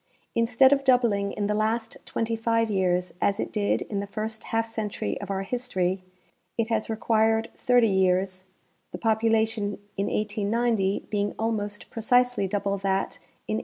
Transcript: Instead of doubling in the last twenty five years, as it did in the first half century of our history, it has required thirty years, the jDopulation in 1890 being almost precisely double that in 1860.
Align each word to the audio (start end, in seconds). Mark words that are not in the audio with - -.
Instead 0.33 0.73
of 0.73 0.83
doubling 0.83 1.31
in 1.33 1.45
the 1.45 1.53
last 1.53 1.97
twenty 2.07 2.35
five 2.35 2.71
years, 2.71 3.13
as 3.21 3.39
it 3.39 3.51
did 3.51 3.83
in 3.83 3.99
the 3.99 4.07
first 4.07 4.45
half 4.45 4.65
century 4.65 5.15
of 5.21 5.29
our 5.29 5.43
history, 5.43 6.01
it 6.57 6.69
has 6.69 6.89
required 6.89 7.51
thirty 7.55 7.87
years, 7.87 8.45
the 8.91 8.97
jDopulation 8.97 9.77
in 9.97 10.07
1890 10.07 11.05
being 11.11 11.35
almost 11.37 11.91
precisely 11.91 12.47
double 12.47 12.79
that 12.79 13.19
in 13.47 13.57
1860. 13.57 13.57